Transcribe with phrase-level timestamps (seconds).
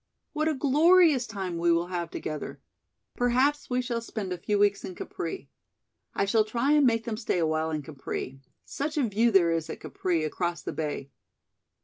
[0.33, 2.59] What a glorious time we will have together.
[3.15, 5.47] Perhaps we shall spend a few weeks in Capri.
[6.15, 8.41] I shall try and make them stay a while in Capri.
[8.65, 11.11] Such a view there is at Capri across the Bay.